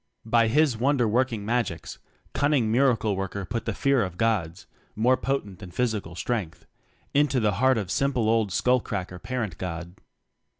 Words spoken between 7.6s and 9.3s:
heart of simple old skull cracker